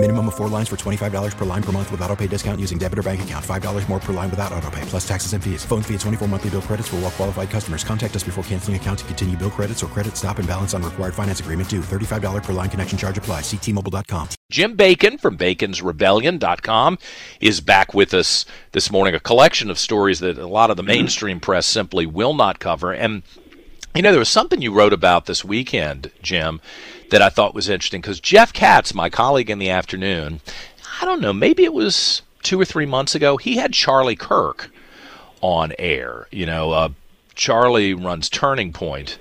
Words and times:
Minimum 0.00 0.28
of 0.28 0.36
four 0.36 0.46
lines 0.46 0.68
for 0.68 0.76
$25 0.76 1.36
per 1.36 1.44
line 1.44 1.62
per 1.62 1.72
month 1.72 1.90
with 1.90 2.00
auto 2.02 2.14
pay 2.14 2.28
discount 2.28 2.60
using 2.60 2.78
debit 2.78 3.00
or 3.00 3.02
bank 3.02 3.20
account. 3.22 3.44
$5 3.44 3.88
more 3.88 3.98
per 3.98 4.12
line 4.12 4.30
without 4.30 4.52
auto 4.52 4.70
pay, 4.70 4.80
plus 4.82 5.06
taxes 5.06 5.32
and 5.32 5.42
fees. 5.42 5.64
Phone 5.64 5.82
fee 5.82 5.94
at 5.94 6.00
24 6.00 6.28
monthly 6.28 6.50
bill 6.50 6.62
credits 6.62 6.86
for 6.86 6.96
all 6.96 7.02
well 7.02 7.10
qualified 7.10 7.50
customers. 7.50 7.82
Contact 7.82 8.14
us 8.14 8.22
before 8.22 8.44
canceling 8.44 8.76
account 8.76 9.00
to 9.00 9.04
continue 9.06 9.36
bill 9.36 9.50
credits 9.50 9.82
or 9.82 9.88
credit 9.88 10.16
stop 10.16 10.38
and 10.38 10.46
balance 10.46 10.72
on 10.72 10.84
required 10.84 11.14
finance 11.14 11.40
agreement 11.40 11.68
due. 11.68 11.80
$35 11.80 12.44
per 12.44 12.52
line 12.52 12.70
connection 12.70 12.96
charge 12.96 13.18
apply. 13.18 13.40
Ctmobile.com. 13.40 14.28
Jim 14.52 14.76
Bacon 14.76 15.18
from 15.18 15.36
baconsrebellion.com 15.36 16.98
is 17.40 17.60
back 17.60 17.92
with 17.92 18.14
us 18.14 18.46
this 18.70 18.92
morning. 18.92 19.16
A 19.16 19.20
collection 19.20 19.68
of 19.68 19.80
stories 19.80 20.20
that 20.20 20.38
a 20.38 20.46
lot 20.46 20.70
of 20.70 20.76
the 20.76 20.84
mainstream 20.84 21.40
press 21.40 21.66
simply 21.66 22.06
will 22.06 22.34
not 22.34 22.60
cover. 22.60 22.92
And, 22.92 23.24
you 23.94 24.02
know, 24.02 24.10
there 24.10 24.18
was 24.18 24.28
something 24.28 24.62
you 24.62 24.72
wrote 24.72 24.92
about 24.92 25.26
this 25.26 25.44
weekend, 25.44 26.10
Jim, 26.22 26.60
that 27.10 27.22
I 27.22 27.28
thought 27.28 27.54
was 27.54 27.68
interesting 27.68 28.00
because 28.00 28.20
Jeff 28.20 28.52
Katz, 28.52 28.94
my 28.94 29.10
colleague 29.10 29.50
in 29.50 29.58
the 29.58 29.70
afternoon, 29.70 30.40
I 31.00 31.04
don't 31.04 31.20
know, 31.20 31.32
maybe 31.32 31.64
it 31.64 31.72
was 31.72 32.22
two 32.42 32.60
or 32.60 32.64
three 32.64 32.86
months 32.86 33.14
ago, 33.14 33.36
he 33.36 33.56
had 33.56 33.72
Charlie 33.72 34.16
Kirk 34.16 34.70
on 35.40 35.72
air. 35.78 36.28
You 36.30 36.46
know, 36.46 36.72
uh, 36.72 36.88
Charlie 37.34 37.94
runs 37.94 38.28
Turning 38.28 38.72
Point 38.72 39.18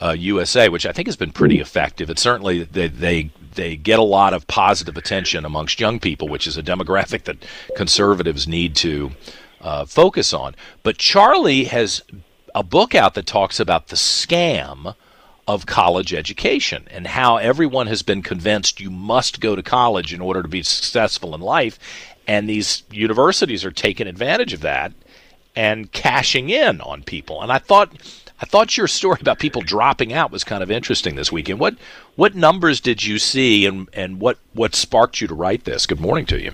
uh, 0.00 0.14
USA, 0.18 0.68
which 0.68 0.86
I 0.86 0.92
think 0.92 1.08
has 1.08 1.16
been 1.16 1.32
pretty 1.32 1.60
effective. 1.60 2.10
It 2.10 2.18
certainly 2.18 2.64
they, 2.64 2.88
they 2.88 3.30
they 3.54 3.76
get 3.76 3.98
a 3.98 4.04
lot 4.04 4.34
of 4.34 4.46
positive 4.46 4.96
attention 4.96 5.44
amongst 5.44 5.80
young 5.80 5.98
people, 5.98 6.28
which 6.28 6.46
is 6.46 6.58
a 6.58 6.62
demographic 6.62 7.24
that 7.24 7.44
conservatives 7.74 8.46
need 8.46 8.76
to 8.76 9.12
uh, 9.62 9.86
focus 9.86 10.34
on. 10.34 10.54
But 10.82 10.98
Charlie 10.98 11.64
has 11.64 12.02
a 12.56 12.62
book 12.62 12.94
out 12.94 13.12
that 13.12 13.26
talks 13.26 13.60
about 13.60 13.88
the 13.88 13.96
scam 13.96 14.96
of 15.46 15.66
college 15.66 16.14
education 16.14 16.88
and 16.90 17.06
how 17.06 17.36
everyone 17.36 17.86
has 17.86 18.00
been 18.00 18.22
convinced 18.22 18.80
you 18.80 18.90
must 18.90 19.40
go 19.40 19.54
to 19.54 19.62
college 19.62 20.14
in 20.14 20.22
order 20.22 20.40
to 20.40 20.48
be 20.48 20.62
successful 20.62 21.34
in 21.34 21.40
life. 21.42 21.78
And 22.26 22.48
these 22.48 22.82
universities 22.90 23.62
are 23.62 23.70
taking 23.70 24.06
advantage 24.06 24.54
of 24.54 24.62
that 24.62 24.94
and 25.54 25.92
cashing 25.92 26.48
in 26.48 26.80
on 26.80 27.02
people. 27.02 27.42
And 27.42 27.52
I 27.52 27.58
thought 27.58 27.92
I 28.40 28.46
thought 28.46 28.76
your 28.76 28.88
story 28.88 29.18
about 29.20 29.38
people 29.38 29.60
dropping 29.60 30.14
out 30.14 30.30
was 30.30 30.42
kind 30.42 30.62
of 30.62 30.70
interesting 30.70 31.14
this 31.14 31.30
weekend. 31.30 31.60
What 31.60 31.76
what 32.16 32.34
numbers 32.34 32.80
did 32.80 33.04
you 33.04 33.18
see, 33.18 33.66
and 33.66 33.88
and 33.92 34.18
what 34.18 34.38
what 34.54 34.74
sparked 34.74 35.20
you 35.20 35.28
to 35.28 35.34
write 35.34 35.64
this? 35.64 35.86
Good 35.86 36.00
morning 36.00 36.24
to 36.26 36.42
you. 36.42 36.52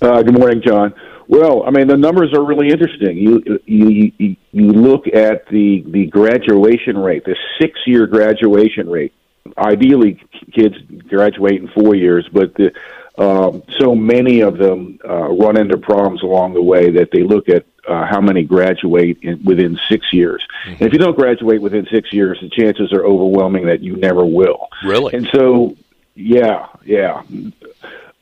Uh, 0.00 0.22
good 0.22 0.38
morning, 0.38 0.62
John. 0.62 0.94
Well, 1.30 1.62
I 1.64 1.70
mean, 1.70 1.86
the 1.86 1.96
numbers 1.96 2.32
are 2.32 2.44
really 2.44 2.70
interesting. 2.70 3.16
You 3.16 3.60
you 3.64 4.12
you, 4.18 4.36
you 4.50 4.72
look 4.72 5.06
at 5.06 5.46
the 5.46 5.84
the 5.86 6.06
graduation 6.06 6.98
rate, 6.98 7.24
the 7.24 7.36
six 7.60 7.78
year 7.86 8.08
graduation 8.08 8.90
rate. 8.90 9.14
Ideally, 9.56 10.20
kids 10.52 10.74
graduate 11.06 11.60
in 11.62 11.68
four 11.68 11.94
years, 11.94 12.28
but 12.32 12.56
the 12.56 12.72
um, 13.16 13.62
so 13.78 13.94
many 13.94 14.40
of 14.40 14.58
them 14.58 14.98
uh, 15.08 15.28
run 15.28 15.56
into 15.56 15.78
problems 15.78 16.24
along 16.24 16.54
the 16.54 16.62
way 16.62 16.90
that 16.90 17.12
they 17.12 17.22
look 17.22 17.48
at 17.48 17.64
uh, 17.88 18.06
how 18.06 18.20
many 18.20 18.42
graduate 18.42 19.18
in, 19.22 19.44
within 19.44 19.78
six 19.88 20.12
years. 20.12 20.44
Mm-hmm. 20.64 20.72
And 20.72 20.82
if 20.82 20.92
you 20.92 20.98
don't 20.98 21.16
graduate 21.16 21.62
within 21.62 21.86
six 21.92 22.12
years, 22.12 22.40
the 22.40 22.50
chances 22.50 22.92
are 22.92 23.04
overwhelming 23.04 23.66
that 23.66 23.82
you 23.82 23.94
never 23.94 24.24
will. 24.24 24.68
Really? 24.82 25.14
And 25.14 25.28
so, 25.32 25.76
yeah, 26.16 26.66
yeah. 26.84 27.22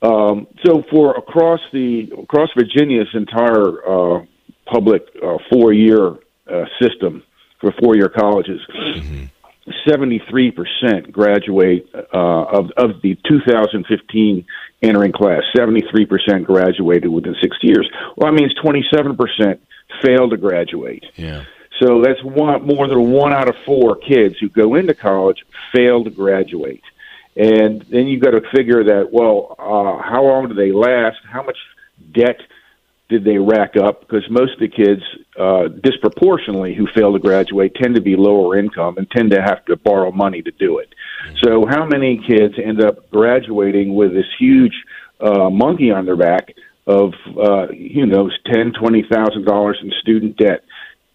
Um, 0.00 0.46
so 0.64 0.84
for 0.90 1.16
across 1.16 1.60
the 1.72 2.10
across 2.22 2.50
Virginia's 2.56 3.08
entire 3.14 3.84
uh, 3.84 4.24
public 4.66 5.02
uh, 5.22 5.38
four 5.50 5.72
year 5.72 6.14
uh, 6.50 6.64
system 6.80 7.22
for 7.60 7.72
four 7.80 7.96
year 7.96 8.08
colleges. 8.08 8.60
Mm-hmm. 8.70 9.24
73% 9.86 11.12
graduate 11.12 11.88
uh, 11.94 12.08
of, 12.16 12.70
of 12.76 13.02
the 13.02 13.18
2015 13.28 14.46
entering 14.82 15.12
class. 15.12 15.42
73% 15.56 16.44
graduated 16.44 17.10
within 17.10 17.34
six 17.42 17.56
years. 17.60 17.88
Well, 18.16 18.32
that 18.32 18.40
means 18.40 18.54
27% 18.54 19.58
failed 20.02 20.30
to 20.30 20.36
graduate. 20.36 21.04
Yeah. 21.16 21.44
So 21.80 22.02
that's 22.02 22.22
one 22.22 22.66
more 22.66 22.88
than 22.88 23.10
one 23.10 23.32
out 23.32 23.48
of 23.48 23.56
four 23.64 23.96
kids 23.96 24.36
who 24.40 24.48
go 24.48 24.74
into 24.74 24.94
college 24.94 25.44
fail 25.72 26.02
to 26.04 26.10
graduate. 26.10 26.82
And 27.38 27.82
then 27.88 28.08
you've 28.08 28.22
got 28.22 28.32
to 28.32 28.42
figure 28.52 28.82
that, 28.82 29.10
well, 29.12 29.54
uh, 29.60 30.02
how 30.02 30.24
long 30.24 30.48
do 30.48 30.54
they 30.54 30.72
last? 30.72 31.18
How 31.30 31.44
much 31.44 31.56
debt 32.12 32.40
did 33.08 33.22
they 33.24 33.38
rack 33.38 33.76
up? 33.76 34.00
Because 34.00 34.28
most 34.28 34.54
of 34.54 34.58
the 34.58 34.68
kids, 34.68 35.02
uh, 35.38 35.68
disproportionately, 35.68 36.74
who 36.74 36.88
fail 36.96 37.12
to 37.12 37.20
graduate 37.20 37.76
tend 37.76 37.94
to 37.94 38.00
be 38.00 38.16
lower 38.16 38.58
income 38.58 38.98
and 38.98 39.08
tend 39.10 39.30
to 39.30 39.40
have 39.40 39.64
to 39.66 39.76
borrow 39.76 40.10
money 40.10 40.42
to 40.42 40.50
do 40.50 40.78
it. 40.78 40.92
So, 41.44 41.64
how 41.64 41.86
many 41.86 42.20
kids 42.26 42.54
end 42.62 42.82
up 42.82 43.08
graduating 43.10 43.94
with 43.94 44.14
this 44.14 44.26
huge 44.38 44.74
uh, 45.20 45.48
monkey 45.48 45.92
on 45.92 46.06
their 46.06 46.16
back 46.16 46.54
of, 46.88 47.12
uh, 47.40 47.68
you 47.70 48.04
know, 48.04 48.30
ten, 48.52 48.72
twenty 48.72 49.04
thousand 49.10 49.44
dollars 49.44 49.78
in 49.80 49.92
student 50.00 50.36
debt? 50.36 50.64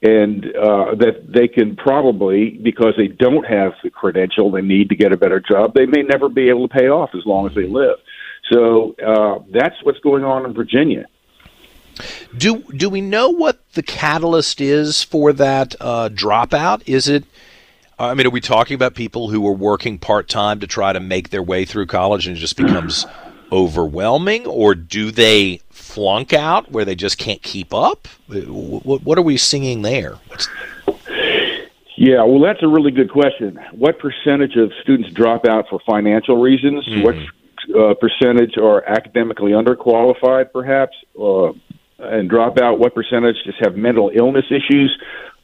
And 0.03 0.45
uh, 0.45 0.95
that 0.95 1.23
they 1.29 1.47
can 1.47 1.77
probably, 1.77 2.59
because 2.61 2.93
they 2.97 3.07
don't 3.07 3.45
have 3.45 3.71
the 3.83 3.89
credential 3.89 4.51
they 4.51 4.61
need 4.61 4.89
to 4.89 4.95
get 4.95 5.13
a 5.13 5.17
better 5.17 5.39
job, 5.39 5.73
they 5.73 5.85
may 5.85 6.01
never 6.01 6.27
be 6.27 6.49
able 6.49 6.67
to 6.67 6.73
pay 6.73 6.89
off 6.89 7.11
as 7.15 7.25
long 7.25 7.47
as 7.47 7.55
they 7.55 7.65
live. 7.65 7.97
So 8.51 8.95
uh, 8.95 9.43
that's 9.51 9.75
what's 9.83 9.99
going 9.99 10.25
on 10.25 10.45
in 10.45 10.53
Virginia. 10.53 11.07
Do 12.35 12.63
do 12.75 12.89
we 12.89 13.01
know 13.01 13.29
what 13.29 13.59
the 13.73 13.83
catalyst 13.83 14.59
is 14.59 15.03
for 15.03 15.31
that 15.33 15.75
uh, 15.79 16.09
dropout? 16.09 16.81
Is 16.85 17.07
it? 17.07 17.23
I 17.97 18.13
mean, 18.15 18.25
are 18.25 18.31
we 18.31 18.41
talking 18.41 18.75
about 18.75 18.95
people 18.95 19.29
who 19.29 19.47
are 19.47 19.53
working 19.53 19.99
part 19.99 20.27
time 20.27 20.59
to 20.59 20.67
try 20.67 20.91
to 20.91 20.99
make 20.99 21.29
their 21.29 21.43
way 21.43 21.63
through 21.63 21.85
college 21.85 22.27
and 22.27 22.35
it 22.35 22.39
just 22.39 22.57
becomes 22.57 23.05
overwhelming, 23.51 24.47
or 24.47 24.73
do 24.73 25.11
they 25.11 25.61
flunk 25.93 26.33
out 26.33 26.71
where 26.71 26.85
they 26.85 26.95
just 26.95 27.19
can't 27.19 27.41
keep 27.43 27.73
up? 27.73 28.07
What, 28.27 29.03
what 29.03 29.17
are 29.17 29.21
we 29.21 29.37
seeing 29.37 29.83
there? 29.83 30.17
Yeah, 31.95 32.23
well, 32.23 32.39
that's 32.41 32.63
a 32.63 32.67
really 32.67 32.91
good 32.91 33.11
question. 33.11 33.59
What 33.71 33.99
percentage 33.99 34.55
of 34.55 34.71
students 34.81 35.11
drop 35.13 35.45
out 35.45 35.69
for 35.69 35.79
financial 35.85 36.37
reasons? 36.37 36.87
Mm-hmm. 36.87 37.03
What 37.03 37.79
uh, 37.79 37.93
percentage 37.93 38.57
are 38.57 38.83
academically 38.85 39.51
underqualified, 39.51 40.51
perhaps? 40.51 40.97
Uh, 41.19 41.53
and 41.99 42.29
drop 42.29 42.57
out? 42.57 42.79
What 42.79 42.95
percentage 42.95 43.35
just 43.45 43.59
have 43.63 43.77
mental 43.77 44.11
illness 44.13 44.45
issues, 44.49 44.97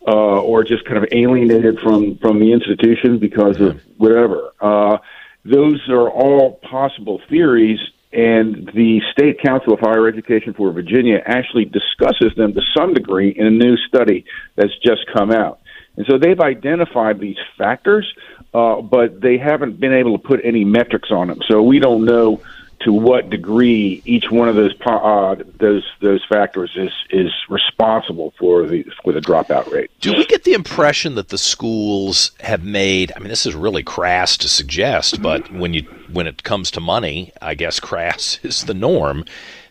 uh, 0.08 0.42
or 0.42 0.64
just 0.64 0.84
kind 0.86 0.98
of 0.98 1.06
alienated 1.12 1.80
from 1.80 2.18
from 2.18 2.40
the 2.40 2.52
institution 2.52 3.20
because 3.20 3.62
of 3.62 3.80
whatever? 3.98 4.52
Uh, 4.60 4.98
those 5.46 5.88
are 5.90 6.10
all 6.10 6.60
possible 6.64 7.22
theories, 7.30 7.80
and 8.12 8.72
the 8.74 9.02
State 9.12 9.42
Council 9.44 9.74
of 9.74 9.80
Higher 9.80 10.08
Education 10.08 10.54
for 10.54 10.72
Virginia 10.72 11.22
actually 11.26 11.66
discusses 11.66 12.34
them 12.36 12.54
to 12.54 12.62
some 12.76 12.94
degree 12.94 13.30
in 13.30 13.46
a 13.46 13.52
new 13.52 13.78
study 13.88 14.26
that's 14.56 14.76
just 14.84 15.02
come 15.14 15.32
out. 15.32 15.60
And 15.96 16.08
so 16.10 16.18
they've 16.18 16.40
identified 16.40 17.20
these 17.20 17.38
factors, 17.58 18.12
uh, 18.54 18.82
but 18.82 19.22
they 19.22 19.38
haven't 19.38 19.80
been 19.80 19.94
able 19.94 20.18
to 20.18 20.28
put 20.28 20.40
any 20.44 20.66
metrics 20.66 21.12
on 21.12 21.28
them. 21.28 21.40
So 21.48 21.62
we 21.62 21.80
don't 21.80 22.06
know 22.06 22.42
to 22.82 22.94
what 22.94 23.30
degree 23.30 24.02
each 24.06 24.32
one 24.32 24.48
of 24.48 24.56
those 24.56 24.74
uh, 24.86 25.36
those 25.58 25.86
those 26.02 26.24
factors 26.30 26.72
is 26.76 26.92
is 27.10 27.32
responsible 27.50 28.34
for 28.40 28.66
the 28.66 28.86
for 29.04 29.12
the 29.12 29.20
dropout 29.20 29.70
rate. 29.72 29.92
Do 30.00 30.14
we 30.14 30.26
get 30.26 30.44
the 30.44 30.54
impression 30.54 31.16
that 31.16 31.30
the 31.30 31.38
schools 31.38 32.32
have 32.40 32.64
made? 32.64 33.12
I 33.16 33.20
mean, 33.20 33.30
this 33.30 33.46
is 33.46 33.56
really 33.56 33.84
crass 33.84 34.38
to 34.38 34.48
suggest, 34.48 35.22
but 35.22 35.52
when 35.52 35.74
you 35.74 35.84
when 36.12 36.28
it 36.28 36.44
comes 36.44 36.72
to 36.72 36.80
money, 36.80 37.34
I 37.42 37.54
guess 37.56 37.80
crass 37.80 38.40
is 38.44 38.64
the 38.64 38.74
norm. 38.74 39.26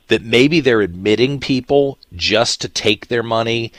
That 0.08 0.22
maybe 0.22 0.60
they're 0.60 0.80
admitting 0.80 1.38
people 1.38 1.98
just 2.14 2.62
to 2.62 2.68
take 2.70 3.08
their 3.08 3.22
money, 3.22 3.72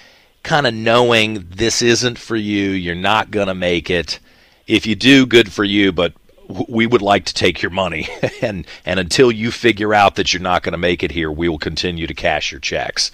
kind 0.43 0.67
of 0.67 0.75
knowing 0.75 1.47
this 1.49 1.81
isn't 1.81 2.19
for 2.19 2.35
you. 2.35 2.69
You're 2.69 2.93
not 2.93 3.31
going 3.31 3.47
to 3.47 3.55
make 3.55 3.89
it. 3.89 4.19
If 4.67 4.85
you 4.85 4.93
do, 4.93 5.25
good 5.25 5.51
for 5.51 5.63
you, 5.63 5.91
but 5.91 6.13
we 6.49 6.87
would 6.87 7.01
like 7.01 7.25
to 7.25 7.33
take 7.33 7.61
your 7.61 7.71
money. 7.71 8.07
And 8.41 8.65
and 8.85 8.99
until 8.99 9.31
you 9.31 9.51
figure 9.51 9.93
out 9.93 10.15
that 10.15 10.33
you're 10.33 10.41
not 10.41 10.63
going 10.63 10.71
to 10.71 10.77
make 10.77 11.03
it 11.03 11.11
here 11.11 11.29
we 11.29 11.49
will 11.49 11.57
continue 11.57 12.07
to 12.07 12.13
cash 12.13 12.51
your 12.51 12.61
checks. 12.61 13.11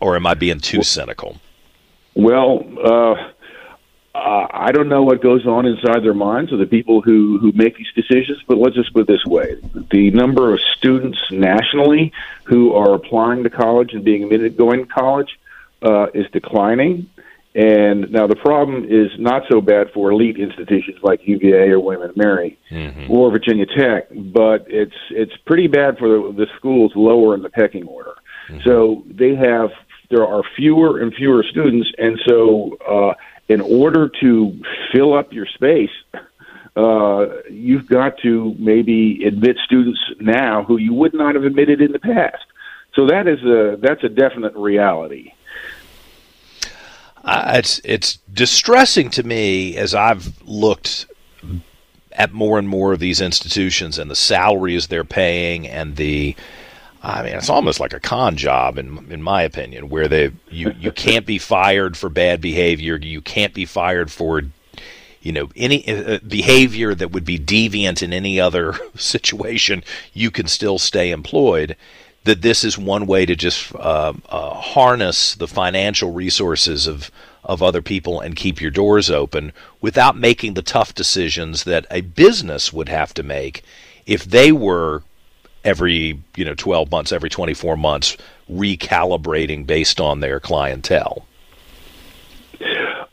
Or 0.00 0.14
am 0.14 0.26
i 0.26 0.34
being 0.34 0.60
too 0.60 0.82
cynical? 0.82 1.40
well 2.14 2.64
uh, 2.84 3.12
uh, 4.14 4.46
i 4.50 4.72
don't 4.72 4.88
know 4.88 5.02
what 5.02 5.22
goes 5.22 5.46
on 5.46 5.64
inside 5.64 6.02
their 6.02 6.14
minds 6.14 6.52
of 6.52 6.58
the 6.58 6.66
people 6.66 7.00
who 7.00 7.38
who 7.38 7.52
make 7.52 7.76
these 7.76 7.92
decisions 7.94 8.42
but 8.46 8.58
let's 8.58 8.74
just 8.74 8.92
put 8.92 9.02
it 9.02 9.06
this 9.06 9.24
way. 9.24 9.56
The 9.90 10.10
number 10.10 10.52
of 10.52 10.60
students 10.76 11.18
nationally 11.30 12.12
who 12.44 12.74
are 12.74 12.92
applying 12.94 13.42
to 13.44 13.50
college 13.50 13.94
and 13.94 14.04
being 14.04 14.24
admitted 14.24 14.52
to 14.52 14.58
going 14.58 14.86
to 14.86 14.92
college 14.92 15.38
uh, 15.82 16.08
is 16.12 16.26
declining 16.32 17.08
And 17.58 18.12
now 18.12 18.28
the 18.28 18.36
problem 18.36 18.84
is 18.84 19.10
not 19.18 19.42
so 19.50 19.60
bad 19.60 19.88
for 19.92 20.12
elite 20.12 20.38
institutions 20.38 20.98
like 21.02 21.26
UVA 21.26 21.70
or 21.70 21.80
William 21.80 22.02
and 22.02 22.16
Mary 22.16 22.56
mm-hmm. 22.70 23.10
or 23.10 23.32
Virginia 23.32 23.66
Tech, 23.66 24.06
but 24.14 24.64
it's 24.68 24.94
it's 25.10 25.32
pretty 25.44 25.66
bad 25.66 25.98
for 25.98 26.08
the, 26.08 26.34
the 26.36 26.46
schools 26.56 26.92
lower 26.94 27.34
in 27.34 27.42
the 27.42 27.50
pecking 27.50 27.84
order. 27.88 28.14
Mm-hmm. 28.48 28.60
So 28.64 29.02
they 29.10 29.34
have 29.34 29.70
there 30.08 30.24
are 30.24 30.44
fewer 30.56 31.00
and 31.00 31.12
fewer 31.12 31.44
students, 31.50 31.90
and 31.98 32.20
so 32.28 32.76
uh, 32.88 33.14
in 33.48 33.60
order 33.60 34.08
to 34.20 34.60
fill 34.94 35.18
up 35.18 35.32
your 35.32 35.46
space, 35.46 35.90
uh, 36.76 37.42
you've 37.50 37.88
got 37.88 38.18
to 38.22 38.54
maybe 38.56 39.24
admit 39.26 39.56
students 39.64 39.98
now 40.20 40.62
who 40.62 40.76
you 40.76 40.94
would 40.94 41.12
not 41.12 41.34
have 41.34 41.42
admitted 41.42 41.80
in 41.80 41.90
the 41.90 41.98
past. 41.98 42.44
So 42.94 43.06
that 43.06 43.26
is 43.26 43.42
a 43.42 43.78
that's 43.82 44.04
a 44.04 44.08
definite 44.08 44.54
reality. 44.54 45.32
It's 47.28 47.80
it's 47.84 48.18
distressing 48.32 49.10
to 49.10 49.22
me 49.22 49.76
as 49.76 49.94
I've 49.94 50.40
looked 50.46 51.06
at 52.12 52.32
more 52.32 52.58
and 52.58 52.68
more 52.68 52.92
of 52.92 53.00
these 53.00 53.20
institutions 53.20 53.98
and 53.98 54.10
the 54.10 54.16
salaries 54.16 54.88
they're 54.88 55.04
paying 55.04 55.68
and 55.68 55.96
the 55.96 56.34
I 57.02 57.22
mean, 57.22 57.34
it's 57.34 57.48
almost 57.48 57.78
like 57.78 57.92
a 57.92 58.00
con 58.00 58.36
job, 58.36 58.76
in 58.76 59.06
in 59.10 59.22
my 59.22 59.42
opinion, 59.42 59.88
where 59.88 60.08
they 60.08 60.32
you 60.50 60.74
you 60.78 60.90
can't 60.90 61.26
be 61.26 61.38
fired 61.38 61.96
for 61.96 62.08
bad 62.08 62.40
behavior. 62.40 62.96
You 62.96 63.20
can't 63.20 63.54
be 63.54 63.66
fired 63.66 64.10
for, 64.10 64.42
you 65.20 65.32
know, 65.32 65.48
any 65.54 65.86
uh, 65.86 66.14
uh 66.14 66.18
behavior 66.26 66.94
that 66.96 67.12
would 67.12 67.24
be 67.24 67.38
deviant 67.38 68.02
in 68.02 68.12
any 68.12 68.40
other 68.40 68.74
situation. 68.96 69.84
You 70.12 70.32
can 70.32 70.48
still 70.48 70.78
stay 70.78 71.12
employed, 71.12 71.76
that 72.24 72.42
this 72.42 72.64
is 72.64 72.76
one 72.76 73.06
way 73.06 73.24
to 73.24 73.34
just 73.34 73.74
uh, 73.74 74.12
uh, 74.28 74.54
harness 74.54 75.34
the 75.34 75.48
financial 75.48 76.12
resources 76.12 76.86
of 76.86 77.10
of 77.44 77.62
other 77.62 77.80
people 77.80 78.20
and 78.20 78.36
keep 78.36 78.60
your 78.60 78.70
doors 78.70 79.10
open 79.10 79.52
without 79.80 80.16
making 80.16 80.54
the 80.54 80.62
tough 80.62 80.94
decisions 80.94 81.64
that 81.64 81.86
a 81.90 82.02
business 82.02 82.72
would 82.72 82.88
have 82.88 83.14
to 83.14 83.22
make 83.22 83.62
if 84.06 84.24
they 84.24 84.52
were 84.52 85.02
every 85.64 86.20
you 86.36 86.44
know 86.44 86.54
12 86.54 86.90
months 86.90 87.12
every 87.12 87.30
24 87.30 87.76
months 87.76 88.16
recalibrating 88.50 89.66
based 89.66 90.00
on 90.00 90.20
their 90.20 90.40
clientele 90.40 91.26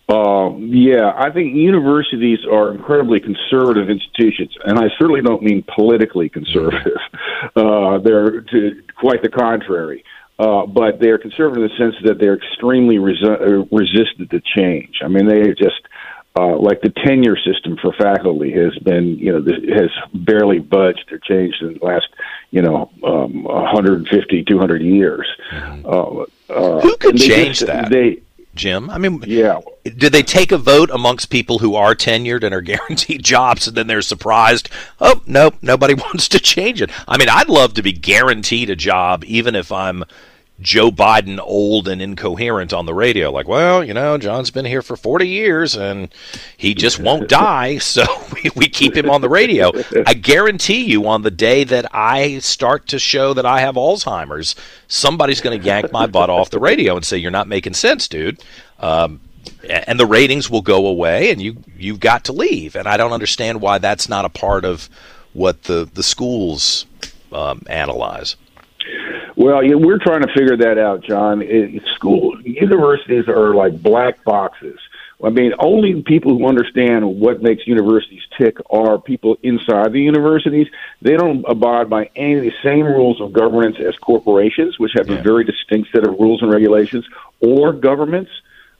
uh, 0.08 0.56
yeah, 0.58 1.14
I 1.16 1.32
think 1.32 1.56
universities 1.56 2.40
are 2.52 2.72
incredibly 2.72 3.20
conservative 3.20 3.90
institutions, 3.90 4.56
and 4.64 4.78
I 4.78 4.90
certainly 5.00 5.22
don't 5.22 5.42
mean 5.42 5.64
politically 5.76 6.30
conservative. 6.30 6.98
Uh, 7.56 8.00
they're 8.00 8.42
to, 8.42 8.82
quite 8.98 9.22
the 9.22 9.30
contrary. 9.30 10.04
Uh, 10.40 10.66
but 10.66 11.00
they're 11.00 11.18
conservative 11.18 11.64
in 11.64 11.70
the 11.70 11.78
sense 11.78 11.96
that 12.04 12.18
they're 12.18 12.36
extremely 12.36 12.98
resi- 12.98 13.24
uh, 13.24 13.66
resistant 13.72 14.30
to 14.32 14.42
change. 14.56 15.00
I 15.04 15.08
mean, 15.08 15.28
they 15.28 15.50
just 15.50 15.82
uh, 16.38 16.58
like 16.58 16.82
the 16.82 16.90
tenure 17.06 17.38
system 17.38 17.78
for 17.82 17.94
faculty 17.94 18.52
has 18.52 18.78
been, 18.80 19.18
you 19.18 19.32
know, 19.32 19.54
has 19.74 19.90
barely 20.14 20.60
budged 20.60 21.12
or 21.12 21.20
changed 21.20 21.62
in 21.62 21.78
the 21.80 21.86
last, 21.86 22.08
you 22.52 22.62
know, 22.62 22.90
um, 23.04 23.44
150, 23.44 24.44
200 24.44 24.82
years. 24.82 25.28
Mm-hmm. 25.52 25.86
Uh, 25.86 26.54
uh, 26.54 26.82
Who 26.82 26.98
could 26.98 27.18
change 27.18 27.60
just, 27.60 27.68
that? 27.68 27.90
They 27.90 28.22
Jim? 28.56 28.90
I 28.90 28.98
mean, 28.98 29.24
yeah. 29.26 29.60
Did 29.86 30.14
they 30.14 30.24
take 30.24 30.52
a 30.52 30.58
vote 30.58 30.90
amongst 30.90 31.30
people 31.30 31.60
who 31.60 31.76
are 31.76 31.94
tenured 31.94 32.44
and 32.44 32.56
are 32.56 32.62
guaranteed 32.74 33.24
jobs, 33.24 33.68
and 33.68 33.78
then 33.78 33.88
they're 33.88 34.02
surprised? 34.02 34.70
Oh, 35.00 35.22
nope, 35.28 35.56
nobody 35.62 35.94
wants 36.06 36.28
to 36.30 36.40
change 36.40 36.82
it. 36.82 36.90
I 37.08 37.18
mean, 37.18 37.30
I'd 37.30 37.50
love 37.50 37.76
to 37.76 37.84
be 37.84 37.92
guaranteed 37.92 38.70
a 38.70 38.76
job, 38.76 39.24
even 39.26 39.54
if 39.54 39.72
I'm 39.72 40.04
Joe 40.62 40.90
Biden 40.90 41.38
old 41.40 41.88
and 41.88 42.02
incoherent 42.02 42.72
on 42.74 42.86
the 42.86 42.94
radio. 42.94 43.30
Like, 43.30 43.48
well, 43.48 43.84
you 43.84 43.94
know, 43.94 44.18
John's 44.18 44.52
been 44.52 44.66
here 44.66 44.82
for 44.82 44.96
40 44.96 45.28
years 45.28 45.76
and 45.76 46.14
he 46.56 46.74
just 46.74 47.00
won't 47.00 47.28
die, 47.30 47.78
so 47.78 48.06
we, 48.34 48.50
we 48.56 48.70
keep 48.70 48.96
him 48.96 49.10
on 49.10 49.22
the 49.22 49.30
radio. 49.30 49.72
I 50.08 50.14
guarantee 50.14 50.86
you, 50.86 51.08
on 51.08 51.24
the 51.24 51.32
day 51.32 51.64
that 51.66 51.94
I 51.94 52.40
start 52.40 52.88
to 52.88 53.00
show 53.00 53.34
that 53.34 53.46
I 53.46 53.60
have 53.60 53.76
Alzheimer's, 53.76 54.56
somebody's 54.88 55.42
going 55.42 55.60
to 55.60 55.66
yank 55.66 55.92
my 55.92 56.08
butt 56.08 56.30
off 56.30 56.50
the 56.50 56.60
radio 56.60 56.96
and 56.96 57.06
say, 57.06 57.18
You're 57.18 57.32
not 57.32 57.48
making 57.48 57.74
sense, 57.74 58.08
dude. 58.08 58.42
Um, 58.80 59.20
and 59.70 60.00
the 60.00 60.06
ratings 60.06 60.50
will 60.50 60.62
go 60.62 60.88
away 60.88 61.32
and 61.32 61.42
you 61.42 61.58
you've 61.78 62.00
got 62.00 62.24
to 62.26 62.34
leave 62.34 62.76
and 62.76 62.88
i 62.88 62.98
don't 62.98 63.14
understand 63.14 63.62
why 63.62 63.78
that's 63.78 64.10
not 64.10 64.26
a 64.26 64.30
part 64.30 64.66
of 64.66 64.90
what 65.34 65.64
the 65.64 65.90
the 65.94 66.04
schools 66.04 66.86
um, 67.32 67.62
analyze 67.68 68.36
well, 69.38 69.62
yeah, 69.62 69.76
we're 69.76 70.00
trying 70.00 70.22
to 70.22 70.34
figure 70.34 70.56
that 70.58 70.78
out, 70.78 71.02
John. 71.02 71.42
It, 71.42 71.84
school 71.96 72.40
universities 72.42 73.28
are 73.28 73.54
like 73.54 73.82
black 73.82 74.24
boxes. 74.24 74.80
I 75.24 75.30
mean, 75.30 75.54
only 75.60 76.02
people 76.02 76.38
who 76.38 76.48
understand 76.48 77.20
what 77.20 77.42
makes 77.42 77.66
universities 77.68 78.22
tick 78.38 78.58
are 78.70 78.98
people 78.98 79.38
inside 79.44 79.94
the 79.94 80.02
universities. 80.02 80.68
They 81.02 81.16
don't 81.16 81.46
abide 81.48 81.90
by 81.90 82.10
any 82.16 82.34
of 82.36 82.42
the 82.44 82.54
same 82.62 82.86
rules 82.86 83.22
of 83.22 83.32
governance 83.32 83.78
as 83.80 83.98
corporations, 83.98 84.78
which 84.78 84.92
have 84.96 85.10
yeah. 85.10 85.18
a 85.18 85.22
very 85.22 85.44
distinct 85.46 85.92
set 85.92 86.06
of 86.06 86.20
rules 86.20 86.42
and 86.42 86.52
regulations, 86.52 87.08
or 87.40 87.72
governments. 87.72 88.32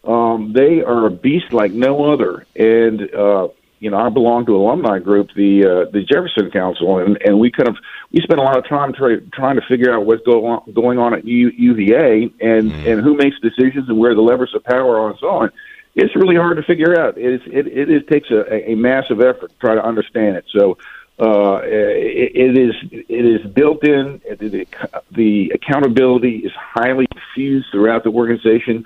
Um, 0.06 0.54
they 0.54 0.82
are 0.82 1.08
a 1.08 1.12
beast 1.12 1.52
like 1.52 1.72
no 1.72 2.14
other, 2.14 2.46
and 2.56 3.02
uh, 3.14 3.48
you 3.80 3.90
know, 3.90 3.98
I 3.98 4.10
belong 4.10 4.46
to 4.46 4.56
an 4.56 4.62
alumni 4.62 5.00
group, 5.00 5.30
the 5.36 5.64
uh, 5.64 5.92
the 5.92 6.02
Jefferson 6.02 6.50
Council, 6.52 7.00
and, 7.00 7.18
and 7.26 7.40
we 7.40 7.52
kind 7.52 7.68
of 7.68 7.78
we 8.12 8.22
spent 8.22 8.40
a 8.40 8.44
lot 8.44 8.58
of 8.58 8.68
time 8.68 8.94
try, 8.94 9.18
trying 9.34 9.56
to 9.58 9.62
figure 9.68 9.94
out 9.94 10.06
what's 10.06 10.24
go 10.24 10.46
on, 10.46 10.72
going 10.74 10.98
on 10.98 11.14
at 11.14 11.26
U, 11.26 11.52
UVA 11.56 12.32
and 12.40 12.72
mm. 12.72 12.92
and 12.92 13.02
who 13.02 13.16
makes 13.16 13.40
decisions 13.42 13.90
and 13.90 14.00
where 14.00 14.16
the 14.16 14.22
levers 14.22 14.54
of 14.56 14.64
power 14.64 15.00
are 15.00 15.10
and 15.10 15.20
so 15.20 15.30
on. 15.30 15.52
It's 15.94 16.16
really 16.16 16.36
hard 16.36 16.58
to 16.58 16.64
figure 16.64 17.00
out. 17.00 17.18
It 17.18 17.34
is, 17.36 17.42
it, 17.46 17.68
it, 17.68 17.90
it 17.90 18.08
takes 18.08 18.30
a, 18.30 18.72
a 18.72 18.76
massive 18.76 19.22
effort 19.22 19.50
to 19.50 19.56
try 19.60 19.76
to 19.76 19.86
understand 19.86 20.36
it. 20.36 20.46
So 20.50 20.78
uh, 21.20 21.62
it, 21.64 22.32
it 22.36 22.58
is 22.58 22.76
it 22.92 23.26
is 23.26 23.46
built 23.52 23.84
in. 23.86 24.22
The, 24.28 24.68
the 25.12 25.52
accountability 25.54 26.38
is 26.38 26.52
highly 26.54 27.08
diffused 27.14 27.68
throughout 27.72 28.04
the 28.04 28.12
organization 28.12 28.86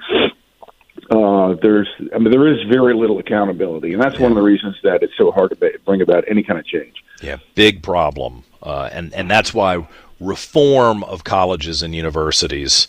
uh, 1.09 1.55
there's, 1.61 1.89
I 2.13 2.19
mean, 2.19 2.31
there 2.31 2.47
is 2.47 2.61
very 2.69 2.93
little 2.93 3.19
accountability, 3.19 3.93
and 3.93 4.01
that's 4.01 4.15
yeah. 4.15 4.23
one 4.23 4.31
of 4.31 4.35
the 4.35 4.43
reasons 4.43 4.75
that 4.83 5.01
it's 5.03 5.17
so 5.17 5.31
hard 5.31 5.49
to 5.51 5.79
bring 5.85 6.01
about 6.01 6.23
any 6.27 6.43
kind 6.43 6.59
of 6.59 6.65
change. 6.65 7.03
Yeah, 7.21 7.37
big 7.55 7.81
problem, 7.83 8.43
uh, 8.61 8.89
and 8.91 9.13
and 9.13 9.29
that's 9.29 9.53
why 9.53 9.87
reform 10.19 11.03
of 11.03 11.23
colleges 11.23 11.81
and 11.81 11.95
universities 11.95 12.87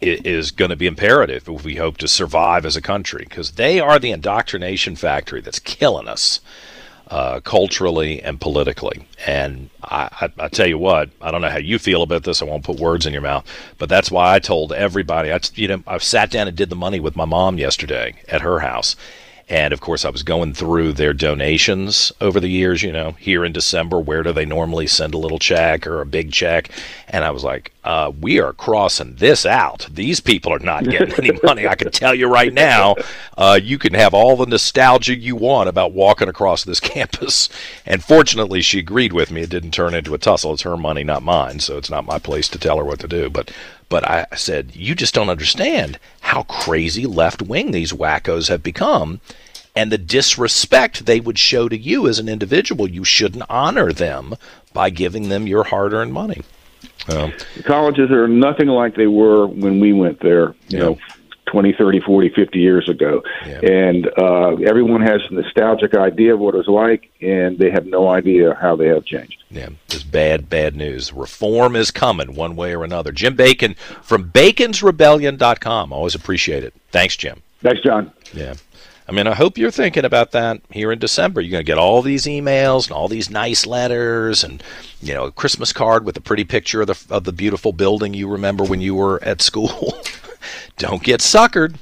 is 0.00 0.52
going 0.52 0.70
to 0.70 0.76
be 0.76 0.86
imperative 0.86 1.48
if 1.48 1.64
we 1.64 1.76
hope 1.76 1.96
to 1.98 2.06
survive 2.06 2.64
as 2.64 2.76
a 2.76 2.82
country, 2.82 3.24
because 3.28 3.52
they 3.52 3.80
are 3.80 3.98
the 3.98 4.12
indoctrination 4.12 4.94
factory 4.94 5.40
that's 5.40 5.58
killing 5.58 6.06
us 6.06 6.40
uh, 7.10 7.40
culturally 7.40 8.22
and 8.22 8.40
politically. 8.40 9.06
And 9.26 9.70
I, 9.82 10.08
I, 10.20 10.44
I, 10.44 10.48
tell 10.48 10.66
you 10.66 10.78
what, 10.78 11.08
I 11.22 11.30
don't 11.30 11.40
know 11.40 11.48
how 11.48 11.58
you 11.58 11.78
feel 11.78 12.02
about 12.02 12.24
this. 12.24 12.42
I 12.42 12.44
won't 12.44 12.64
put 12.64 12.78
words 12.78 13.06
in 13.06 13.12
your 13.12 13.22
mouth, 13.22 13.46
but 13.78 13.88
that's 13.88 14.10
why 14.10 14.34
I 14.34 14.38
told 14.38 14.72
everybody. 14.72 15.32
I, 15.32 15.40
you 15.54 15.68
know, 15.68 15.82
I 15.86 15.98
sat 15.98 16.30
down 16.30 16.48
and 16.48 16.56
did 16.56 16.68
the 16.68 16.76
money 16.76 17.00
with 17.00 17.16
my 17.16 17.24
mom 17.24 17.58
yesterday 17.58 18.14
at 18.28 18.42
her 18.42 18.60
house, 18.60 18.94
and 19.48 19.72
of 19.72 19.80
course, 19.80 20.04
I 20.04 20.10
was 20.10 20.22
going 20.22 20.52
through 20.52 20.92
their 20.92 21.14
donations 21.14 22.12
over 22.20 22.38
the 22.38 22.48
years, 22.48 22.82
you 22.82 22.92
know, 22.92 23.12
here 23.12 23.44
in 23.44 23.52
December, 23.52 23.98
where 23.98 24.22
do 24.22 24.32
they 24.32 24.44
normally 24.44 24.86
send 24.86 25.14
a 25.14 25.18
little 25.18 25.38
check 25.38 25.86
or 25.86 26.02
a 26.02 26.06
big 26.06 26.32
check? 26.32 26.70
And 27.08 27.24
I 27.24 27.30
was 27.30 27.44
like, 27.44 27.72
uh, 27.82 28.12
we 28.20 28.40
are 28.40 28.52
crossing 28.52 29.14
this 29.14 29.46
out. 29.46 29.88
These 29.90 30.20
people 30.20 30.52
are 30.52 30.58
not 30.58 30.84
getting 30.84 31.14
any 31.14 31.40
money. 31.42 31.66
I 31.66 31.76
can 31.76 31.90
tell 31.90 32.14
you 32.14 32.28
right 32.28 32.52
now, 32.52 32.96
uh, 33.38 33.58
you 33.62 33.78
can 33.78 33.94
have 33.94 34.12
all 34.12 34.36
the 34.36 34.44
nostalgia 34.44 35.16
you 35.16 35.34
want 35.34 35.70
about 35.70 35.92
walking 35.92 36.28
across 36.28 36.64
this 36.64 36.80
campus. 36.94 37.48
And 37.86 38.04
fortunately, 38.04 38.60
she 38.60 38.78
agreed 38.78 39.14
with 39.14 39.30
me. 39.30 39.42
It 39.42 39.50
didn't 39.50 39.70
turn 39.70 39.94
into 39.94 40.12
a 40.12 40.18
tussle. 40.18 40.52
It's 40.52 40.62
her 40.62 40.76
money, 40.76 41.04
not 41.04 41.22
mine. 41.22 41.60
So 41.60 41.78
it's 41.78 41.90
not 41.90 42.04
my 42.04 42.18
place 42.18 42.48
to 42.48 42.58
tell 42.58 42.76
her 42.76 42.84
what 42.84 43.00
to 43.00 43.08
do. 43.08 43.30
But 43.30 43.50
but 43.88 44.06
I 44.06 44.26
said, 44.36 44.76
you 44.76 44.94
just 44.94 45.14
don't 45.14 45.30
understand 45.30 45.98
how 46.28 46.42
crazy 46.42 47.06
left 47.06 47.40
wing 47.40 47.70
these 47.70 47.90
wackos 47.90 48.48
have 48.48 48.62
become 48.62 49.18
and 49.74 49.90
the 49.90 49.96
disrespect 49.96 51.06
they 51.06 51.20
would 51.20 51.38
show 51.38 51.70
to 51.70 51.76
you 51.76 52.06
as 52.06 52.18
an 52.18 52.28
individual. 52.28 52.86
You 52.86 53.02
shouldn't 53.02 53.44
honor 53.48 53.94
them 53.94 54.34
by 54.74 54.90
giving 54.90 55.30
them 55.30 55.46
your 55.46 55.64
hard 55.64 55.94
earned 55.94 56.12
money. 56.12 56.42
Um, 57.08 57.32
Colleges 57.64 58.10
are 58.10 58.28
nothing 58.28 58.68
like 58.68 58.94
they 58.94 59.06
were 59.06 59.46
when 59.46 59.80
we 59.80 59.94
went 59.94 60.20
there, 60.20 60.48
you 60.68 60.78
yeah. 60.78 60.78
know, 60.80 60.98
20, 61.50 61.74
30, 61.78 62.00
40, 62.00 62.28
50 62.30 62.58
years 62.58 62.88
ago. 62.88 63.22
Yeah. 63.46 63.60
And 63.60 64.08
uh, 64.18 64.56
everyone 64.66 65.02
has 65.02 65.20
a 65.30 65.34
nostalgic 65.34 65.94
idea 65.94 66.34
of 66.34 66.40
what 66.40 66.54
it 66.54 66.58
was 66.58 66.68
like, 66.68 67.10
and 67.20 67.58
they 67.58 67.70
have 67.70 67.86
no 67.86 68.08
idea 68.08 68.56
how 68.60 68.76
they 68.76 68.88
have 68.88 69.04
changed. 69.04 69.42
Yeah, 69.50 69.70
it's 69.86 70.02
bad, 70.02 70.48
bad 70.50 70.76
news. 70.76 71.12
Reform 71.12 71.74
is 71.76 71.90
coming 71.90 72.34
one 72.34 72.56
way 72.56 72.74
or 72.74 72.84
another. 72.84 73.12
Jim 73.12 73.34
Bacon 73.34 73.74
from 74.02 74.30
baconsrebellion.com. 74.30 75.92
Always 75.92 76.14
appreciate 76.14 76.64
it. 76.64 76.74
Thanks, 76.90 77.16
Jim. 77.16 77.42
Thanks, 77.60 77.80
John. 77.82 78.12
Yeah. 78.32 78.54
I 79.08 79.12
mean, 79.12 79.26
I 79.26 79.34
hope 79.34 79.56
you're 79.56 79.70
thinking 79.70 80.04
about 80.04 80.32
that 80.32 80.60
here 80.70 80.92
in 80.92 80.98
December. 80.98 81.40
You're 81.40 81.52
going 81.52 81.64
to 81.64 81.66
get 81.66 81.78
all 81.78 82.02
these 82.02 82.26
emails 82.26 82.84
and 82.84 82.92
all 82.92 83.08
these 83.08 83.30
nice 83.30 83.66
letters 83.66 84.44
and, 84.44 84.62
you 85.00 85.14
know, 85.14 85.24
a 85.24 85.32
Christmas 85.32 85.72
card 85.72 86.04
with 86.04 86.18
a 86.18 86.20
pretty 86.20 86.44
picture 86.44 86.82
of 86.82 86.88
the, 86.88 87.06
of 87.08 87.24
the 87.24 87.32
beautiful 87.32 87.72
building 87.72 88.12
you 88.12 88.28
remember 88.28 88.64
when 88.64 88.82
you 88.82 88.94
were 88.94 89.22
at 89.24 89.40
school. 89.40 89.94
Don't 90.76 91.02
get 91.02 91.20
suckered 91.20 91.76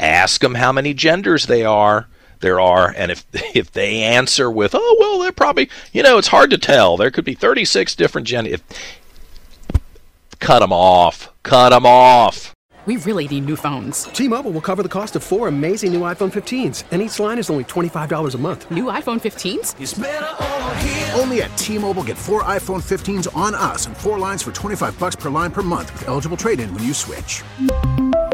Ask 0.00 0.40
them 0.40 0.54
how 0.54 0.72
many 0.72 0.94
genders 0.94 1.46
they 1.46 1.62
are. 1.62 2.08
There 2.40 2.58
are, 2.58 2.94
and 2.96 3.12
if 3.12 3.26
if 3.54 3.70
they 3.72 4.02
answer 4.02 4.50
with, 4.50 4.74
"Oh 4.74 4.96
well, 4.98 5.18
they're 5.18 5.30
probably," 5.30 5.68
you 5.92 6.02
know, 6.02 6.16
it's 6.16 6.28
hard 6.28 6.50
to 6.50 6.58
tell. 6.58 6.96
There 6.96 7.10
could 7.10 7.26
be 7.26 7.34
36 7.34 7.94
different 7.96 8.26
genders. 8.26 8.60
Cut 10.38 10.60
them 10.60 10.72
off. 10.72 11.30
Cut 11.42 11.68
them 11.70 11.84
off. 11.84 12.54
We 12.86 12.96
really 12.96 13.28
need 13.28 13.44
new 13.44 13.56
phones. 13.56 14.04
T-Mobile 14.04 14.52
will 14.52 14.62
cover 14.62 14.82
the 14.82 14.88
cost 14.88 15.14
of 15.14 15.22
four 15.22 15.48
amazing 15.48 15.92
new 15.92 16.00
iPhone 16.00 16.32
15s, 16.32 16.84
and 16.90 17.02
each 17.02 17.20
line 17.20 17.38
is 17.38 17.50
only 17.50 17.64
$25 17.64 18.34
a 18.34 18.38
month. 18.38 18.70
New 18.70 18.84
iPhone 18.84 19.20
15s? 19.20 21.14
Only 21.20 21.42
at 21.42 21.54
T-Mobile 21.58 22.04
get 22.04 22.16
four 22.16 22.42
iPhone 22.44 22.82
15s 22.82 23.36
on 23.36 23.54
us 23.54 23.86
and 23.86 23.94
four 23.94 24.18
lines 24.18 24.42
for 24.42 24.50
25 24.50 24.98
bucks 24.98 25.14
per 25.14 25.28
line 25.28 25.50
per 25.50 25.60
month 25.60 25.92
with 25.92 26.08
eligible 26.08 26.38
trade-in 26.38 26.72
when 26.72 26.82
you 26.82 26.94
switch. 26.94 27.44